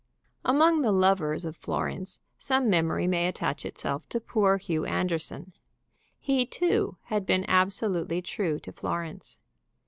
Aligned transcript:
Among 0.43 0.81
the 0.81 0.91
lovers 0.91 1.45
of 1.45 1.55
Florence 1.55 2.19
some 2.39 2.71
memory 2.71 3.05
may 3.05 3.27
attach 3.27 3.63
itself 3.65 4.09
to 4.09 4.19
poor 4.19 4.57
Hugh 4.57 4.83
Anderson. 4.83 5.53
He 6.19 6.43
too 6.43 6.97
had 7.03 7.23
been 7.23 7.45
absolutely 7.47 8.23
true 8.23 8.57
to 8.61 8.71
Florence. 8.71 9.37